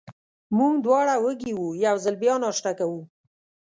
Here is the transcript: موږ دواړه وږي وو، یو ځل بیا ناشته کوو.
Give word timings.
موږ 0.57 0.73
دواړه 0.85 1.15
وږي 1.23 1.51
وو، 1.55 1.67
یو 1.85 1.95
ځل 2.03 2.15
بیا 2.21 2.35
ناشته 2.43 2.71
کوو. 2.79 3.01